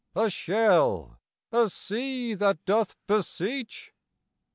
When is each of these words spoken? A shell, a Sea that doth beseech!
A 0.15 0.31
shell, 0.31 1.19
a 1.51 1.69
Sea 1.69 2.33
that 2.33 2.65
doth 2.65 2.95
beseech! 3.05 3.93